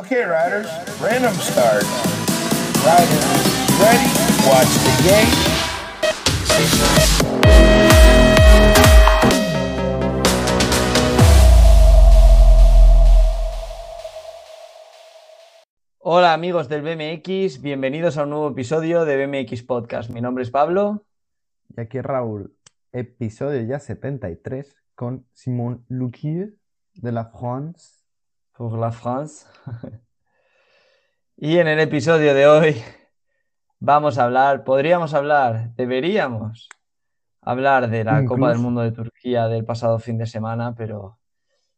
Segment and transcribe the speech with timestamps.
[0.00, 0.66] Okay, riders,
[0.98, 1.84] random start.
[2.80, 3.26] Riders,
[3.76, 4.08] ready?
[4.48, 5.28] Watch the game.
[15.98, 20.08] Hola amigos del BMX, bienvenidos a un nuevo episodio de BMX Podcast.
[20.08, 21.04] Mi nombre es Pablo.
[21.76, 22.56] Y aquí Raúl,
[22.92, 26.54] episodio ya 73 con Simon Luquier
[26.94, 27.99] de la France.
[28.60, 29.46] Pour la France.
[31.38, 32.76] y en el episodio de hoy
[33.78, 36.68] vamos a hablar, podríamos hablar, deberíamos
[37.40, 38.58] hablar de la Copa del.
[38.58, 41.18] Mundo de Turquía del pasado fin de semana, pero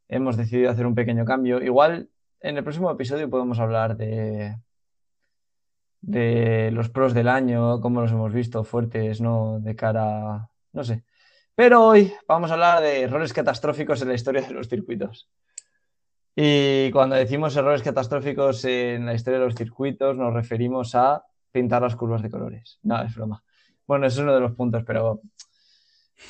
[0.09, 1.63] hemos decidido hacer un pequeño cambio.
[1.63, 2.11] Igual
[2.41, 4.59] en el próximo episodio podemos hablar de,
[6.01, 9.61] de los pros del año, cómo los hemos visto fuertes, ¿no?
[9.61, 11.05] De cara, no sé.
[11.55, 15.31] Pero hoy vamos a hablar de errores catastróficos en la historia de los circuitos.
[16.35, 21.83] Y cuando decimos errores catastróficos en la historia de los circuitos, nos referimos a pintar
[21.83, 22.79] las curvas de colores.
[22.83, 23.43] No, es broma.
[23.87, 25.21] Bueno, eso es uno de los puntos, pero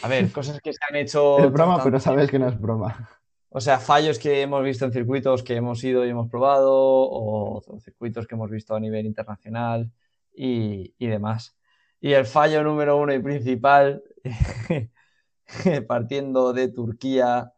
[0.03, 1.39] a ver, cosas que se han hecho.
[1.39, 3.09] Es broma, tanto- pero sabes que no es broma.
[3.51, 7.59] o sea, fallos que hemos visto en circuitos que hemos ido y hemos probado, o,
[7.65, 9.91] o circuitos que hemos visto a nivel internacional
[10.35, 11.55] y, y demás.
[12.01, 14.03] Y el fallo número uno y principal,
[15.87, 17.53] partiendo de Turquía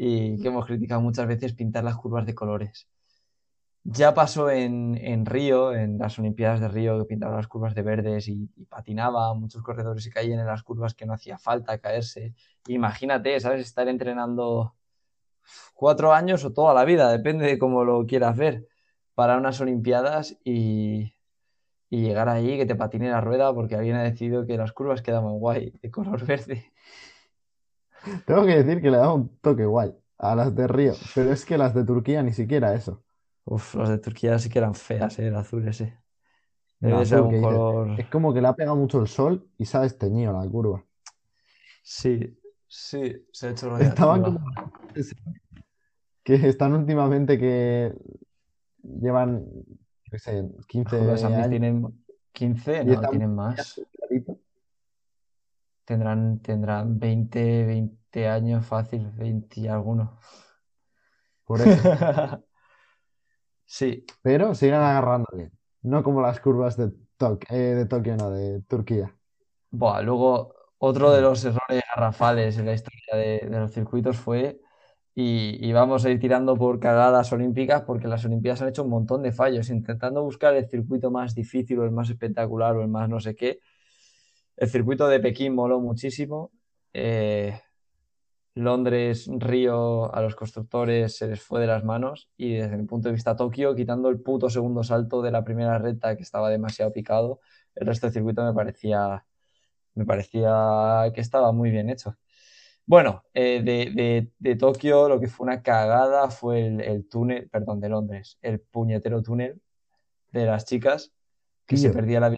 [0.00, 2.86] y que hemos criticado muchas veces, pintar las curvas de colores.
[3.82, 7.82] Ya pasó en, en Río, en las Olimpiadas de Río, que pintaban las curvas de
[7.82, 11.78] verdes y, y patinaba, muchos corredores se caían en las curvas que no hacía falta
[11.78, 12.32] caerse.
[12.68, 13.66] Imagínate, ¿sabes?
[13.66, 14.76] Estar entrenando
[15.74, 18.68] cuatro años o toda la vida, depende de cómo lo quieras ver,
[19.16, 21.12] para unas Olimpiadas y,
[21.90, 25.02] y llegar ahí, que te patine la rueda porque alguien ha decidido que las curvas
[25.02, 26.72] quedaban guay, de color verde.
[28.26, 31.44] Tengo que decir que le da un toque guay a las de Río, pero es
[31.44, 33.02] que las de Turquía ni siquiera eso.
[33.44, 35.28] Uf, los de Turquía sí que eran feas, ¿eh?
[35.28, 35.98] el azul ese.
[36.80, 38.00] El ser un color.
[38.00, 40.84] Es como que le ha pegado mucho el sol y se ha desteñido la curva.
[41.82, 44.54] Sí, sí, se ha hecho Estaban radiactiva.
[44.54, 45.14] como
[46.22, 47.94] que están últimamente que
[48.82, 49.46] llevan,
[50.10, 53.80] qué sé, 15 Joder, esas años tienen 15, y no, tienen más.
[55.88, 60.18] Tendrán, tendrán 20, 20 años fácil, 20 y alguno.
[61.44, 61.82] Por eso.
[63.66, 65.52] Sí, Pero siguen agarrando bien.
[65.82, 66.88] No como las curvas de,
[67.18, 69.14] Tok- eh, de Tokio, no, de Turquía.
[69.70, 74.60] Buah, luego otro de los errores garrafales en la historia de, de los circuitos fue,
[75.14, 78.90] y, y vamos a ir tirando por cagadas olímpicas, porque las Olimpiadas han hecho un
[78.90, 82.88] montón de fallos, intentando buscar el circuito más difícil o el más espectacular o el
[82.88, 83.60] más no sé qué.
[84.58, 86.50] El circuito de Pekín moló muchísimo.
[86.92, 87.58] Eh,
[88.54, 93.08] Londres, Río, a los constructores se les fue de las manos y desde mi punto
[93.08, 96.92] de vista Tokio, quitando el puto segundo salto de la primera recta que estaba demasiado
[96.92, 97.40] picado,
[97.76, 99.24] el resto del circuito me parecía,
[99.94, 102.16] me parecía que estaba muy bien hecho.
[102.84, 107.48] Bueno, eh, de, de- de Tokio lo que fue una cagada fue el, el túnel,
[107.48, 109.60] perdón, de Londres, el puñetero túnel
[110.32, 111.12] de las chicas
[111.66, 112.37] que se perdía la.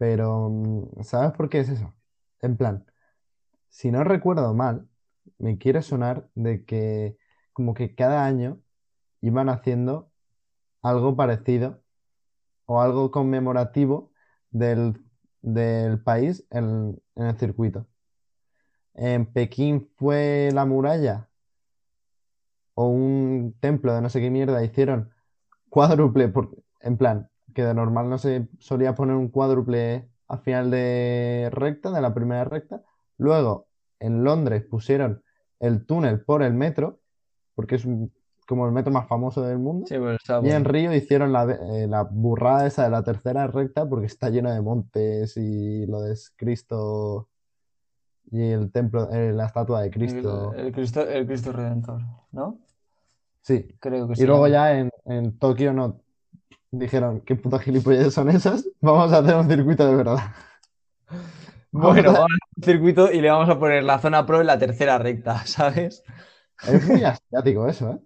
[0.00, 1.94] Pero, mm, ¿sabes por qué es eso?
[2.42, 2.86] En plan,
[3.70, 4.88] si no recuerdo mal,
[5.38, 7.18] me quiere sonar de que
[7.54, 8.62] como que cada año
[9.22, 10.12] iban haciendo
[10.82, 11.82] algo parecido
[12.66, 14.12] o algo conmemorativo
[14.50, 15.04] del,
[15.42, 17.88] del país en, en el circuito.
[18.94, 21.28] En Pekín fue la muralla
[22.74, 25.10] o un templo de no sé qué mierda, hicieron
[25.70, 26.50] cuádruple, por-
[26.80, 31.90] en plan, que de normal no se solía poner un cuádruple al final de recta,
[31.90, 32.82] de la primera recta.
[33.18, 33.66] Luego,
[33.98, 35.22] en Londres pusieron
[35.58, 37.00] el túnel por el metro,
[37.54, 38.12] porque es un-
[38.46, 39.86] como el metro más famoso del mundo.
[39.86, 39.94] Sí,
[40.42, 40.64] Y en.
[40.64, 44.60] Río hicieron la, eh, la burrada esa de la tercera recta porque está lleno de
[44.60, 47.28] montes y lo de Cristo
[48.32, 50.52] y el templo, eh, la estatua de Cristo.
[50.54, 52.00] el Cristo, el Cristo Redentor,
[52.32, 52.58] ¿no?
[53.42, 53.68] Sí.
[53.80, 54.70] Creo que Y se luego llama.
[54.70, 56.00] ya en, en Tokio no
[56.70, 58.68] dijeron, ¿qué puta gilipollas son esas?
[58.80, 60.18] Vamos a hacer un circuito de verdad.
[61.72, 64.48] Bueno, vamos a hacer un circuito y le vamos a poner la zona pro en
[64.48, 66.02] la tercera recta, ¿sabes?
[66.66, 67.98] Es muy asiático eso, ¿eh?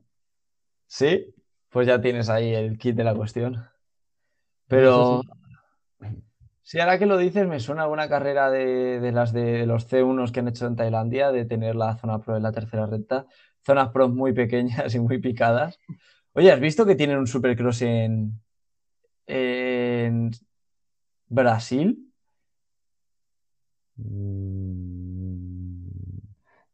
[0.87, 1.35] Sí,
[1.71, 3.67] pues ya tienes ahí el kit de la cuestión.
[4.69, 5.23] Pero
[6.63, 10.31] sí, ahora que lo dices, me suena alguna carrera de, de las de los C1
[10.31, 13.27] que han hecho en Tailandia, de tener la zona pro en la tercera recta.
[13.65, 15.81] Zonas pro muy pequeñas y muy picadas.
[16.35, 18.45] Oye, ¿has visto que tienen un supercross en,
[19.27, 20.31] en
[21.29, 22.13] Brasil?
[23.97, 25.89] Mm,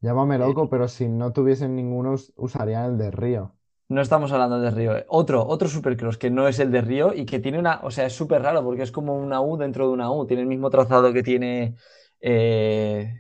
[0.01, 3.55] Llámame loco, pero si no tuviesen ninguno, us- usarían el de Río.
[3.89, 4.93] No estamos hablando de Río.
[5.09, 7.81] Otro, otro Supercross que no es el de Río y que tiene una.
[7.83, 10.27] O sea, es súper raro porque es como una U dentro de una U.
[10.27, 11.75] Tiene el mismo trazado que tiene.
[12.21, 13.15] eh,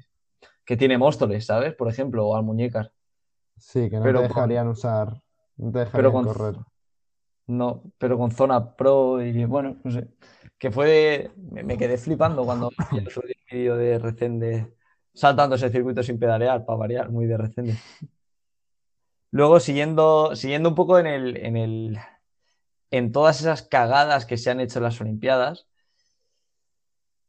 [0.64, 1.74] que tiene Móstoles, ¿sabes?
[1.74, 2.92] Por ejemplo, o Almuñécar.
[3.58, 5.22] Sí, que no Pero te con- dejarían usar,
[5.56, 6.56] no te Pero dejarían con, correr.
[7.46, 10.08] No, pero con zona pro y bueno, no sé.
[10.58, 11.30] Que fue.
[11.36, 13.08] Me, me quedé flipando cuando vi el
[13.50, 14.74] vídeo de Recende
[15.14, 17.76] saltando ese circuito sin pedalear, para variar, muy de Recende.
[19.30, 21.98] Luego, siguiendo, siguiendo un poco en el, en el,
[22.90, 25.68] en todas esas cagadas que se han hecho en las Olimpiadas,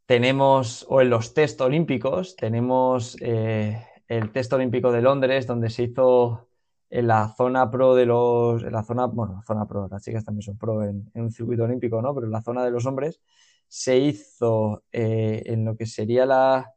[0.06, 5.84] tenemos, o en los test olímpicos, tenemos eh, el test olímpico de Londres, donde se
[5.84, 6.50] hizo
[6.92, 10.26] en la zona pro de los, en la zona, bueno, la zona pro, las chicas
[10.26, 12.14] también son pro en, un circuito olímpico, ¿no?
[12.14, 13.22] Pero en la zona de los hombres
[13.68, 16.74] se hizo eh, en lo que sería la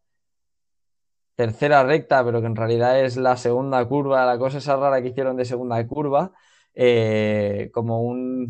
[1.34, 5.08] tercera recta, pero que en realidad es la segunda curva, la cosa esa rara que
[5.08, 6.32] hicieron de segunda curva,
[6.74, 8.48] eh, como un,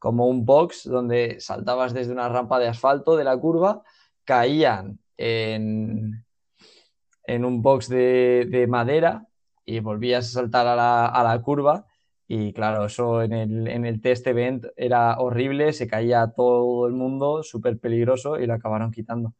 [0.00, 3.82] como un box donde saltabas desde una rampa de asfalto de la curva,
[4.24, 6.24] caían en,
[7.24, 9.24] en un box de, de madera
[9.66, 11.86] y volvías a saltar a la, a la curva.
[12.28, 16.94] Y claro, eso en el, en el test event era horrible, se caía todo el
[16.94, 19.34] mundo, súper peligroso y lo acabaron quitando.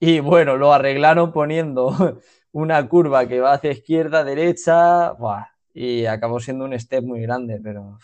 [0.00, 2.20] Y bueno, lo arreglaron poniendo
[2.52, 7.60] una curva que va hacia izquierda, derecha, buah, y acabó siendo un step muy grande,
[7.62, 7.98] pero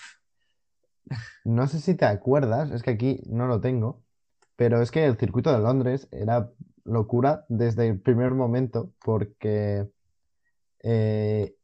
[1.45, 4.03] No sé si te acuerdas, es que aquí no lo tengo,
[4.57, 6.51] pero es que el circuito de Londres era
[6.85, 9.89] locura desde el primer momento porque
[10.83, 11.57] eh,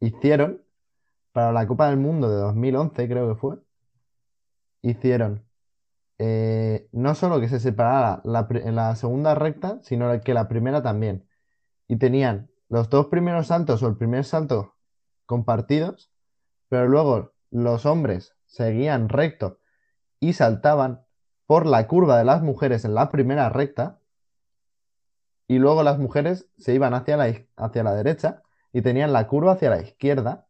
[0.00, 0.62] hicieron
[1.32, 3.58] para la Copa del Mundo de 2011, creo que fue,
[4.82, 5.44] hicieron
[6.22, 11.26] eh, no solo que se separara la, la segunda recta, sino que la primera también.
[11.88, 14.74] Y tenían los dos primeros saltos o el primer salto
[15.24, 16.12] compartidos,
[16.68, 19.60] pero luego los hombres seguían recto
[20.20, 21.06] y saltaban
[21.46, 23.99] por la curva de las mujeres en la primera recta,
[25.50, 28.40] y luego las mujeres se iban hacia la, hacia la derecha
[28.72, 30.46] y tenían la curva hacia la izquierda,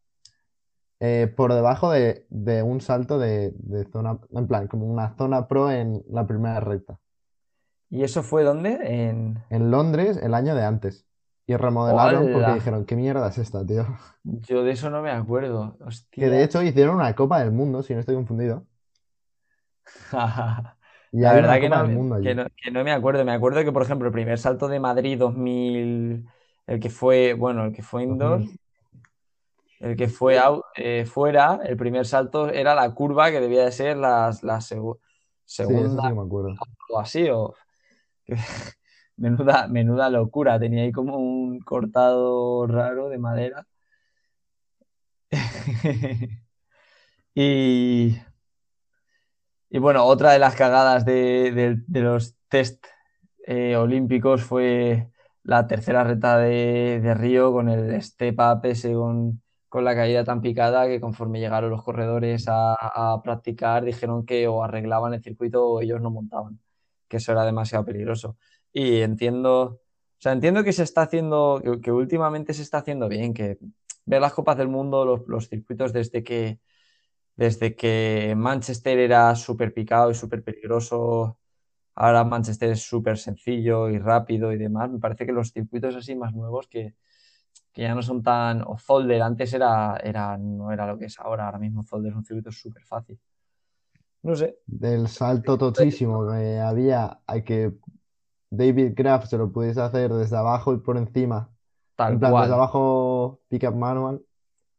[1.01, 5.49] eh, por debajo de, de un salto de, de zona, en plan, como una zona
[5.49, 6.99] pro en la primera recta.
[7.89, 8.79] ¿Y eso fue dónde?
[8.83, 9.43] En...
[9.49, 11.07] En Londres el año de antes.
[11.47, 13.87] Y remodelaron porque dijeron, ¿qué mierda es esta, tío?
[14.23, 15.79] Yo de eso no me acuerdo.
[16.11, 18.67] Que de hecho hicieron una Copa del Mundo, si no estoy confundido.
[21.13, 22.35] Y La verdad que no, me- Mundo que allí.
[22.35, 23.25] no, que no me acuerdo.
[23.25, 26.27] Me acuerdo que, por ejemplo, el primer salto de Madrid 2000,
[26.67, 28.61] el que fue, bueno, el que fue indoor, 2000.
[29.81, 33.73] el que fue out- eh, fuera, el primer salto era la curva que debía de
[33.73, 34.99] ser la, la segu-
[35.59, 36.61] Sí, segunda sí que me acuerdo.
[36.91, 37.55] o así, o
[39.17, 40.59] menuda, menuda locura.
[40.61, 43.67] Tenía ahí como un cortado raro de madera.
[47.35, 48.19] Y,
[49.71, 52.85] y bueno, otra de las cagadas de, los test
[53.47, 55.09] eh, olímpicos fue
[55.45, 59.41] la tercera reta de, de Río con el step up ese con,
[59.73, 65.15] la caída tan picada que conforme llegaron los corredores a, practicar dijeron que o arreglaban
[65.15, 66.59] el circuito o ellos no montaban,
[67.09, 68.37] que eso era demasiado peligroso.
[68.73, 69.81] Y entiendo, o
[70.19, 73.59] sea, entiendo que se está haciendo, que, últimamente se está haciendo bien, que
[74.05, 76.59] ver las Copas del Mundo, los circuitos desde que,
[77.41, 81.39] desde que Manchester era súper picado y súper peligroso,
[81.95, 84.91] ahora Manchester es súper sencillo y rápido y demás.
[84.91, 86.97] Me parece que los circuitos así más nuevos que,
[87.73, 88.63] que ya no son tan...
[88.67, 92.19] O Zolder antes era, era, no era lo que es ahora, ahora mismo Zolder es
[92.19, 93.19] un circuito súper fácil.
[94.23, 97.73] No sé, Del salto tochísimo que había a que
[98.51, 101.51] David Graff se lo pudiese hacer desde abajo y por encima.
[101.97, 104.23] tal En plan, desde abajo, pick-up manual.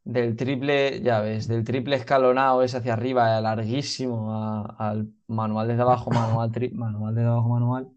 [0.03, 5.83] Del triple, ya ves, del triple escalonado es hacia arriba, larguísimo, a- al manual desde
[5.83, 7.89] abajo, manual, tri- manual desde abajo, manual.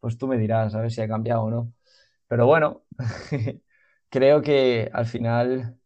[0.00, 1.72] Pues tú me dirás, a ver si ha cambiado o no.
[2.28, 2.82] Pero bueno,
[4.10, 5.76] creo que al final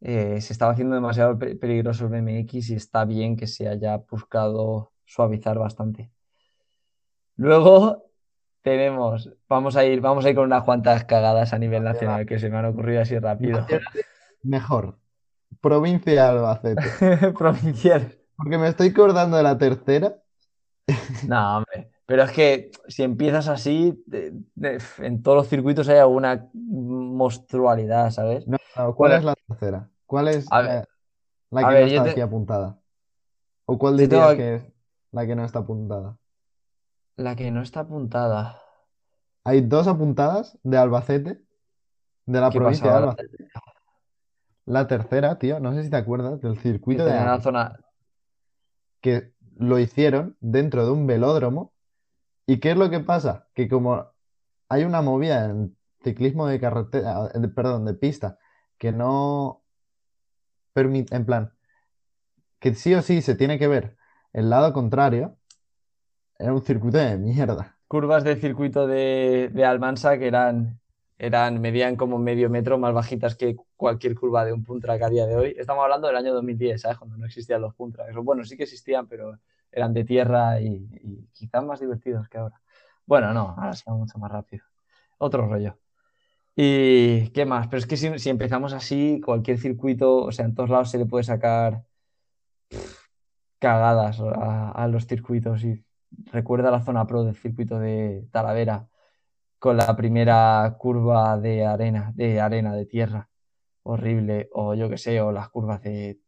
[0.00, 3.96] eh, se estaba haciendo demasiado pe- peligroso el BMX y está bien que se haya
[3.98, 6.10] buscado suavizar bastante.
[7.36, 8.04] Luego
[8.62, 12.38] tenemos, vamos a ir, vamos a ir con unas cuantas cagadas a nivel nacional que
[12.38, 13.66] se me han ocurrido así rápido.
[14.42, 14.98] Mejor.
[15.60, 17.32] Provincia de Albacete.
[17.38, 18.16] Provincial.
[18.36, 20.16] Porque me estoy acordando de la tercera.
[21.26, 21.90] No, hombre.
[22.06, 24.02] Pero es que si empiezas así,
[24.98, 28.46] en todos los circuitos hay alguna monstrualidad, ¿sabes?
[28.48, 29.16] No, no, ¿cuál Bueno.
[29.18, 29.90] es la tercera?
[30.06, 30.86] ¿Cuál es la,
[31.68, 32.80] que ver, no está te- aquí apuntada?
[33.66, 34.72] ¿O cuál tengo dirías que es
[35.12, 36.16] la que no está apuntada?
[37.16, 38.60] la que no está apuntada.
[39.44, 41.42] Hay dos apuntadas de Albacete,
[42.26, 42.96] de la ¿Qué provincia de?
[42.96, 43.48] Albacete.
[44.66, 47.80] La tercera, tío, no sé si te acuerdas del circuito de Áraba, zona.
[49.00, 51.72] que lo hicieron dentro de un velódromo.
[52.46, 53.48] ¿Y qué es lo que pasa?
[53.54, 54.06] Que como
[54.68, 58.38] hay una movida en ciclismo de carretera, perdón, de pista,
[58.78, 59.62] que no
[60.72, 61.52] permite, en plan,
[62.58, 63.96] que sí o sí se tiene que ver
[64.32, 65.36] el lado contrario,
[66.38, 67.76] era un circuito de mierda.
[67.88, 70.80] Curvas de circuito de, de Almansa que eran,
[71.20, 75.10] eran, medían como medio metro más bajitas que cualquier curva de un punt track a
[75.10, 75.54] día de hoy.
[75.58, 76.96] Estamos hablando del año 2010, ¿sabes?
[76.96, 78.14] Cuando no existían los punt tracks.
[78.16, 79.38] Bueno, sí que existían, pero
[79.70, 82.58] eran de tierra y, quizás más divertidos que ahora.
[83.04, 84.64] Bueno, no, ahora se va mucho más rápido.
[85.18, 85.76] Otro rollo.
[86.56, 87.68] ¿Y qué más?
[87.68, 90.96] Pero es que si, si empezamos así, cualquier circuito, o sea, en todos lados se
[90.96, 91.84] le puede sacar
[93.58, 95.64] cagadas a, a los circuitos.
[95.64, 95.84] Y
[96.32, 98.89] recuerda la zona pro del circuito de Talavera
[99.60, 103.28] con la primera curva de arena, de arena, de tierra,
[103.82, 106.18] horrible, o yo qué sé, o las curvas de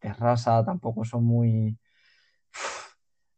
[0.00, 1.78] terrasa tampoco son muy.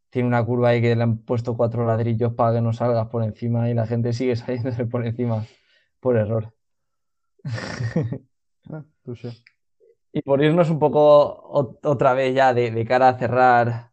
[0.09, 3.23] Tiene una curva ahí que le han puesto cuatro ladrillos para que no salgas por
[3.23, 5.45] encima y la gente sigue saliéndose por encima
[6.01, 6.55] por error.
[8.71, 8.85] Ah.
[10.13, 13.91] Y por irnos un poco otra vez ya de, de cara a cerrar,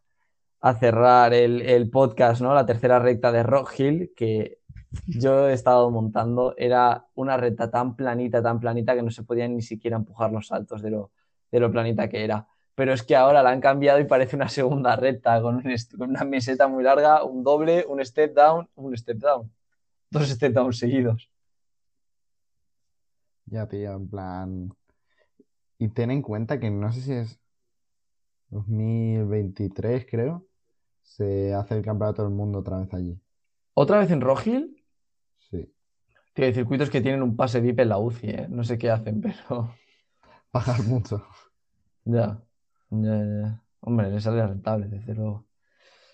[0.61, 2.53] a cerrar el, el podcast, ¿no?
[2.53, 4.59] La tercera recta de Rock Hill, que
[5.05, 9.55] yo he estado montando, era una recta tan planita, tan planita que no se podían
[9.55, 11.11] ni siquiera empujar los saltos de lo,
[11.51, 12.47] de lo planita que era.
[12.75, 15.95] Pero es que ahora la han cambiado y parece una segunda recta con, un est-
[15.97, 19.51] con una meseta muy larga, un doble, un step down, un step down.
[20.11, 21.29] Dos step downs seguidos.
[23.45, 24.69] Ya, tío, en plan.
[25.79, 27.39] Y ten en cuenta que no sé si es
[28.49, 30.45] 2023, creo,
[31.03, 33.19] se hace el campeonato del mundo otra vez allí.
[33.75, 34.76] ¿Otra vez en Rock Hill?
[35.49, 35.73] Sí.
[36.35, 38.47] Hay circuitos que tienen un pase VIP en la UCI, ¿eh?
[38.49, 39.73] No sé qué hacen, pero
[40.51, 41.25] Pagar mucho.
[42.05, 42.39] ya.
[42.89, 43.61] Ya, ya.
[43.81, 45.45] Hombre, le sale rentable, desde luego.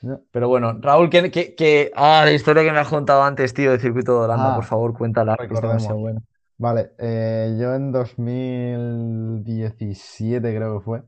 [0.01, 0.19] Ya.
[0.31, 3.71] Pero bueno, Raúl, que, que, que- Ah, la historia que me has contado antes, tío,
[3.71, 5.73] del circuito de Holanda, Ah, por favor, cuéntala, que es recordemos.
[5.73, 6.21] demasiado buena.
[6.57, 11.03] Vale, eh, yo en 2017 creo que fue,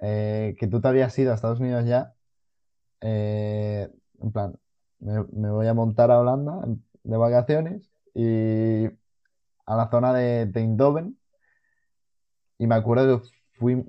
[0.00, 2.14] eh, que tú te habías ido a Estados Unidos ya,
[3.00, 3.88] eh,
[4.22, 4.54] en plan,
[5.00, 6.60] me, me voy a montar a Holanda
[7.04, 8.86] de vacaciones y
[9.66, 11.18] a la zona de, de Eindhoven
[12.58, 13.84] y me acuerdo que fui,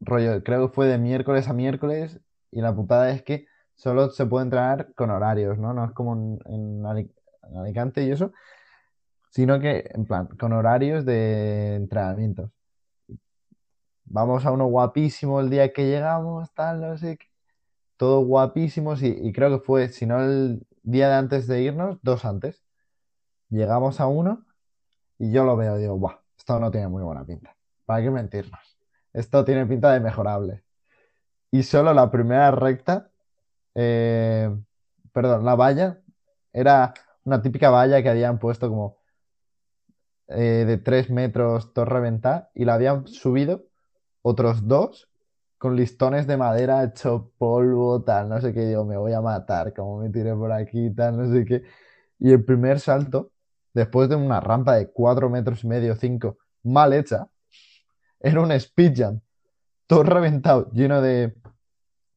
[0.00, 2.20] rollo, creo que fue de miércoles a miércoles
[2.50, 5.72] y la putada es que solo se puede entrenar con horarios, ¿no?
[5.74, 7.12] No es como en, en Ali-
[7.50, 8.32] en Alicante y eso
[9.30, 12.50] sino que, en plan, con horarios de entrenamientos.
[14.04, 17.26] Vamos a uno guapísimo el día que llegamos, tal, no sé qué.
[17.96, 21.98] Todos guapísimos y, y creo que fue, si no el día de antes de irnos,
[22.02, 22.64] dos antes.
[23.50, 24.46] Llegamos a uno
[25.18, 27.56] y yo lo veo y digo, guau, esto no tiene muy buena pinta.
[27.84, 28.78] ¿Para qué mentirnos?
[29.12, 30.64] Esto tiene pinta de mejorable.
[31.50, 33.10] Y solo la primera recta,
[33.74, 34.54] eh,
[35.12, 36.00] perdón, la valla,
[36.52, 38.98] era una típica valla que habían puesto como
[40.28, 43.66] eh, de 3 metros reventada y la habían subido
[44.22, 45.08] otros dos
[45.58, 49.72] con listones de madera hecho polvo, tal, no sé qué, digo, me voy a matar,
[49.74, 51.62] como me tiré por aquí, tal, no sé qué.
[52.18, 53.32] Y el primer salto,
[53.74, 57.28] después de una rampa de 4 metros y medio, 5, mal hecha,
[58.20, 59.22] era un speed jump,
[59.86, 61.34] todo reventado, lleno de,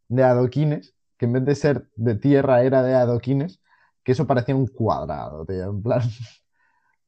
[0.10, 3.62] de adoquines, que en vez de ser de tierra era de adoquines,
[4.04, 6.02] que eso parecía un cuadrado, tío, en plan...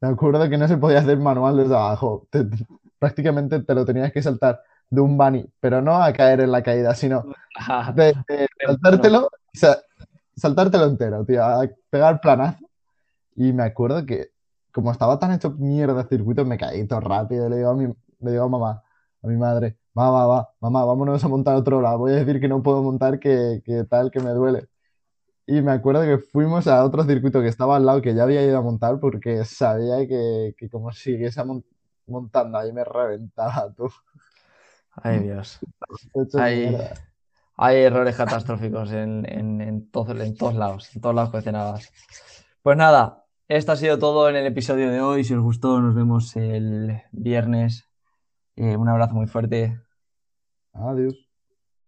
[0.01, 2.27] Me acuerdo que no se podía hacer manual desde abajo.
[2.31, 2.65] Te- te-
[2.99, 4.61] prácticamente te lo tenías que saltar
[4.91, 7.27] de un bunny, pero no a caer en la caída, sino
[7.85, 9.77] de, de saltártelo, o sea,
[10.35, 12.65] saltártelo entero, tío, a pegar planazo.
[13.35, 14.29] Y me acuerdo que,
[14.71, 17.49] como estaba tan hecho mierda el circuito, me caí todo rápido.
[17.49, 17.87] Le digo a mi,
[18.19, 18.83] le digo a mamá,
[19.23, 21.99] a mi madre, va, va, va, mamá, vámonos a montar otro lado.
[21.99, 24.67] Voy a decir que no puedo montar, que, que tal, que me duele.
[25.47, 28.43] Y me acuerdo que fuimos a otro circuito que estaba al lado, que ya había
[28.45, 31.65] ido a montar, porque sabía que, que como siguiese mon-
[32.07, 33.89] montando ahí me reventaba tú.
[34.95, 35.59] Ay, Dios.
[37.57, 41.91] Hay, errores catastróficos en, en, en, todo- en todos lados, en todos lados coleccionadas.
[42.61, 45.23] Pues nada, esto ha sido todo en el episodio de hoy.
[45.23, 47.87] Si os gustó, nos vemos el viernes.
[48.55, 49.79] Eh, un abrazo muy fuerte.
[50.73, 51.30] Adiós.